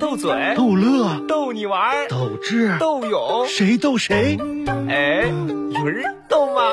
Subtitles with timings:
[0.00, 4.36] 斗嘴、逗乐、逗你玩儿、斗智、斗勇，谁逗谁？
[4.88, 5.22] 哎，
[5.70, 6.72] 有人逗吗？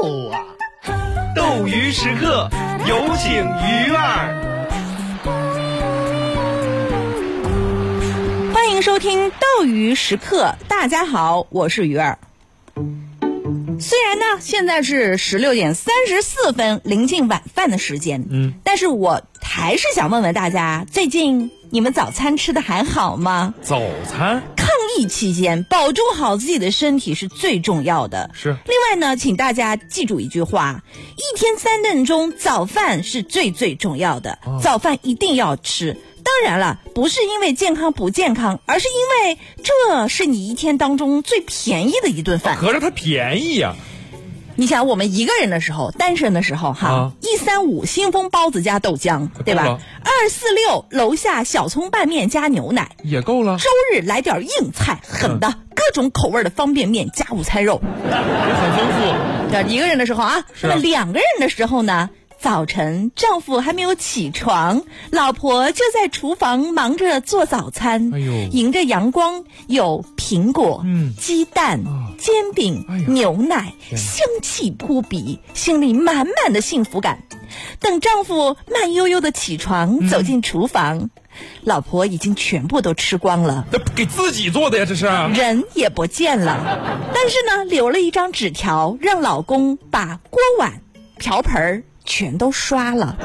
[0.00, 0.40] 逗啊！
[1.34, 2.48] 斗鱼时刻，
[2.88, 4.32] 有请鱼儿。
[8.54, 12.18] 欢迎收听斗鱼时刻，大家好，我是鱼儿。
[13.78, 19.22] 虽然呢，现在是十六点三十四分，临近晚饭的时间，嗯，但是我
[19.56, 23.54] 还是想问问大家，最近你们早餐吃的还好吗？
[23.62, 24.68] 早餐抗
[24.98, 28.30] 疫期间，保重好自己的身体是最重要的。
[28.34, 30.82] 是另外呢，请大家记住一句话：
[31.16, 35.96] 一天三顿中，早饭是最最重要的，哦早饭一定要吃。
[36.22, 42.58] 当然了，不是因为健康不健康，而是因为这是你一天当中最便宜的一顿饭。
[42.58, 43.74] 合着它便宜呀、
[44.58, 49.78] 你想，我们一个人的时候，单身的时候，哈啊，一三五新丰包子加豆浆，对吧？
[50.02, 57.82] 二四六楼下小葱拌面加牛奶，也够了，周日来点硬菜，狠的各种口味的方便面加午餐肉。
[58.06, 59.52] 也很丰富。
[59.52, 62.08] 这一个人的时候啊，那么两个人的时候呢？
[62.46, 68.14] 早晨，丈夫还没有起床，老婆就在厨房忙着做早餐。
[68.14, 77.24] 哎呦迎着阳光，有苹果、嗯鸡蛋、啊煎饼、哎牛奶，香气扑鼻，心里满满的幸福感。
[77.80, 81.10] 等丈夫慢悠悠的起床，嗯走进厨房，
[81.62, 83.66] 老婆已经全部都吃光了。
[83.72, 85.06] 这给自己做的呀，这是。
[85.06, 86.62] 人也不见了，
[87.12, 90.80] 但是呢，留了一张纸条，让老公把锅碗
[91.18, 93.16] 瓢盆儿全都刷了。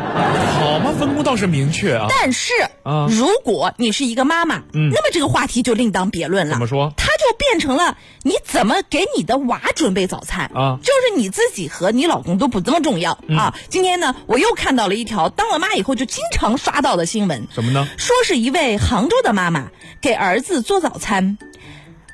[0.59, 2.07] 好嘛，分工倒是明确啊。
[2.09, 2.51] 但是，
[2.83, 6.53] 啊如果你是一个妈妈，嗯那么这个话题就另当别论了。
[6.53, 13.55] 怎么说它就变成了你怎么给你的娃准备早餐啊就是你自己和你老公都不这么重要、啊。
[13.69, 17.87] 今天呢，我又看到了一条当了妈以后就经常刷到的新闻，什么呢？
[17.97, 19.69] 说是一位杭州的妈妈
[20.01, 21.37] 给儿子做早餐，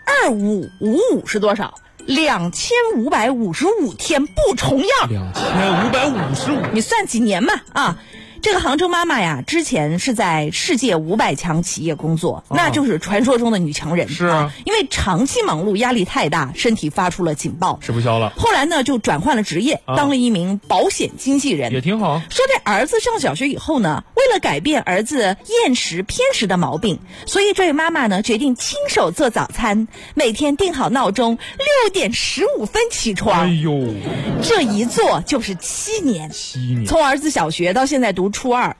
[0.06, 1.76] 二五五五是多少？
[2.08, 5.10] 两千五百五十五天不重样。
[5.10, 5.44] 两千
[5.86, 6.60] 五百五十五。
[6.74, 7.54] 你算几年嘛？
[7.74, 8.00] 啊，
[8.48, 14.08] 这个杭州妈妈呀，之前是在世界五百强企业工作，那就是传说中的女强人。
[14.08, 17.78] 是啊因为长期忙碌，压力太大，身体发出了警报。
[17.82, 21.74] 吃不消了，后来呢，就转换了职业，啊当了一名保险经纪人。
[21.74, 22.22] 也挺好。
[22.30, 33.42] 说这儿子上小学以后呢，为了改变儿子厌食偏食的毛病，所以这位妈妈呢决定亲手做早餐，每天定好闹钟，六点十五分起床。
[33.42, 33.94] 哎呦，
[34.42, 38.76] 这一做就是七年，七年从儿子小学到现在读初二。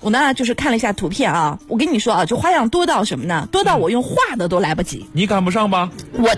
[0.00, 3.46] 我呢，就是看了一下图片啊，我跟你说啊，就花样多到什么呢？
[3.52, 5.90] 多到我用画的都来不及，你赶不上吧？
[6.14, 6.34] 我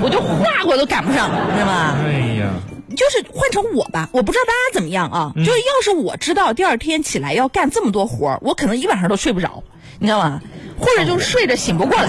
[0.00, 1.94] 我就画我都赶不上，知道吗？
[2.02, 2.48] 哎呀，
[2.96, 5.32] 就是换成我吧，我不知道大家怎么样啊。
[5.36, 9.62] 嗯就是要是我知道第二天起来要干这么多活儿，我可能一晚上都睡不着，
[10.00, 10.40] 你知道吗？
[10.80, 12.08] 或者就睡着醒不过来。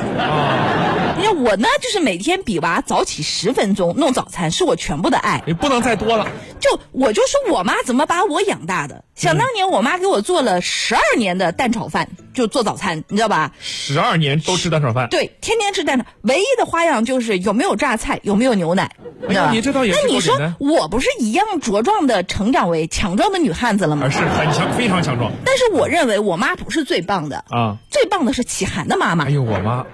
[1.18, 5.44] 你看我呢，就是每天比娃早起十分钟弄早餐，是我全部的爱。
[5.48, 6.28] 你不能再多了。
[6.60, 9.04] 就我就说我妈怎么把我养大的。
[9.16, 13.54] 想当年我妈给我做了十二年的蛋炒饭，就做早餐，你知道吧？
[13.62, 18.92] 十二年都吃蛋炒饭，对，天天吃蛋炒，唯一的花样就是有没有榨菜，有没有牛奶。
[19.28, 24.12] 哎呀知道吧你这倒也是那你说我不是一样茁壮的成长为强壮的女汉子了吗而？
[24.12, 27.78] 是很强，非常强壮但是我认为我妈不是最棒的，啊！
[27.90, 29.30] 最棒的是启涵的妈妈哎。
[29.30, 29.86] 呦，我妈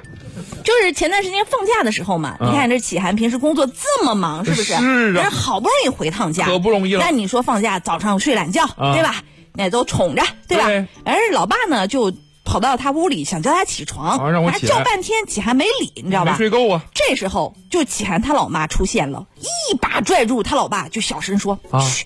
[0.64, 4.64] 就是前段时间放假的时候嘛，嗯你看这启涵平时工作这么忙，是不是？
[4.64, 4.82] 是啊
[5.22, 9.16] 人好不容易回趟家，可不容易了那你说放假早上睡懒觉，啊对吧？
[9.54, 10.66] 那都宠着，对吧？
[10.68, 12.14] 对而老爸呢就
[12.46, 16.32] 跑到他屋里想叫他起床，啊让我起叫半天，启涵没理，你知道吧？
[16.32, 16.82] 没睡够啊！
[16.94, 22.06] 这时候就启涵他老妈出现了，一把拽住他老爸，就小声说：“啊嘘，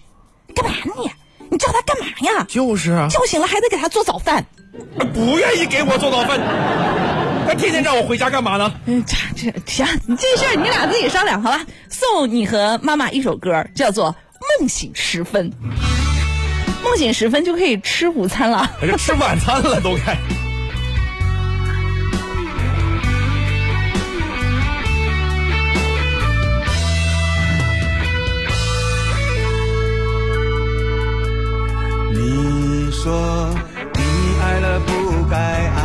[0.56, 1.10] 干嘛呢你？
[1.52, 2.46] 你叫他干嘛呀？
[2.50, 4.46] 就是啊，叫醒了还得给他做早饭。”
[5.14, 6.38] 不愿意给我做早饭，
[7.46, 8.74] 他天天让我回家干嘛呢？
[8.88, 9.04] 嗯，
[9.36, 11.62] 这这行，你这事儿你俩自己商量好吧。
[11.90, 14.10] 送你和妈妈一首歌，叫做
[14.60, 15.50] 《梦醒时分》。
[16.84, 18.70] 梦醒时分就可以吃午餐了。
[18.98, 20.18] 吃晚餐了都该。
[32.12, 33.50] 你说
[33.94, 34.02] 你
[34.42, 35.85] 爱了不该爱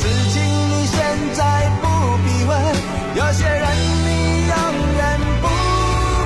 [0.00, 0.98] 事情你现
[1.34, 1.84] 在不
[2.24, 2.50] 必问，
[3.16, 3.64] 有些人
[4.06, 4.08] 你
[4.48, 4.54] 永
[4.96, 5.00] 远
[5.42, 5.44] 不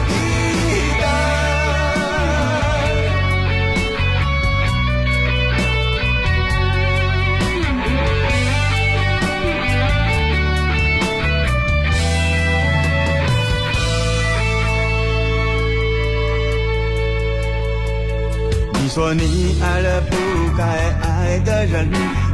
[0.06, 0.11] 必
[1.00, 1.05] 等。
[18.75, 19.21] 你说你
[19.61, 20.15] 爱了不
[20.56, 20.62] 该
[21.03, 21.91] 爱的人，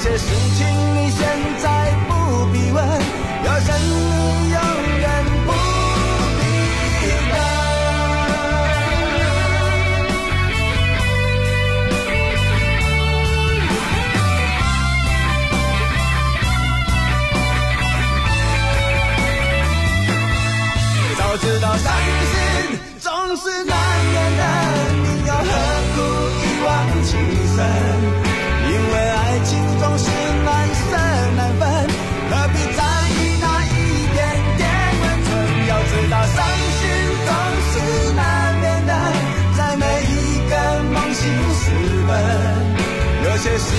[0.00, 1.49] 些事情你先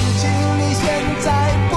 [0.01, 1.70] 事情，你现在。